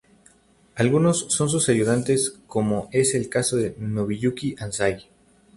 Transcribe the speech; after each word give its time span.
Algunos 0.73 1.27
son 1.31 1.47
sus 1.47 1.69
ayudantes 1.69 2.39
como 2.47 2.89
es 2.91 3.13
el 3.13 3.29
caso 3.29 3.57
de 3.57 3.75
Nobuyuki 3.77 4.55
Anzai. 4.57 5.11